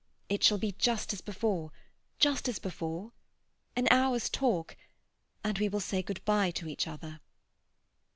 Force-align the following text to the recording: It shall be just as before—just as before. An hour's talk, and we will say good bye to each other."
It 0.29 0.43
shall 0.43 0.57
be 0.57 0.71
just 0.71 1.13
as 1.13 1.21
before—just 1.21 2.47
as 2.49 2.57
before. 2.57 3.11
An 3.75 3.87
hour's 3.91 4.29
talk, 4.31 4.75
and 5.43 5.59
we 5.59 5.69
will 5.69 5.79
say 5.79 6.01
good 6.01 6.25
bye 6.25 6.49
to 6.49 6.67
each 6.67 6.87
other." 6.87 7.19